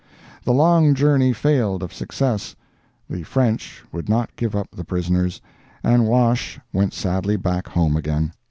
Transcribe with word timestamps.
The 0.45 0.51
long 0.51 0.95
journey 0.95 1.31
failed 1.31 1.83
of 1.83 1.93
success; 1.93 2.55
the 3.07 3.21
French 3.21 3.83
would 3.91 4.09
not 4.09 4.35
give 4.35 4.55
up 4.55 4.69
the 4.71 4.83
prisoners, 4.83 5.41
and 5.83 6.07
Wash 6.07 6.59
went 6.73 6.95
sadly 6.95 7.35
back 7.35 7.67
home 7.67 7.95
again. 7.95 8.33